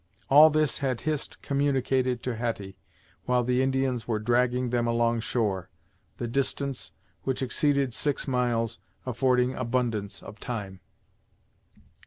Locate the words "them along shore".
4.71-5.69